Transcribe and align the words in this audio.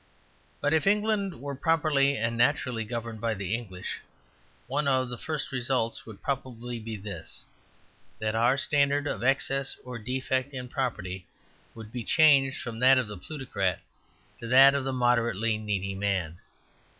But 0.61 0.73
if 0.73 0.87
England 0.87 1.39
were 1.39 1.53
properly 1.53 2.17
and 2.17 2.35
naturally 2.35 2.83
governed 2.83 3.21
by 3.21 3.35
the 3.35 3.53
English, 3.53 3.99
one 4.65 4.87
of 4.87 5.09
the 5.09 5.17
first 5.19 5.51
results 5.51 6.07
would 6.07 6.23
probably 6.23 6.79
be 6.79 6.97
this: 6.97 7.45
that 8.17 8.33
our 8.33 8.57
standard 8.57 9.05
of 9.05 9.23
excess 9.23 9.77
or 9.85 9.99
defect 9.99 10.55
in 10.55 10.69
property 10.69 11.27
would 11.75 11.91
be 11.91 12.03
changed 12.03 12.63
from 12.63 12.79
that 12.79 12.97
of 12.97 13.07
the 13.07 13.15
plutocrat 13.17 13.79
to 14.39 14.47
that 14.47 14.73
of 14.73 14.85
the 14.85 14.91
moderately 14.91 15.59
needy 15.59 15.93
man. 15.93 16.39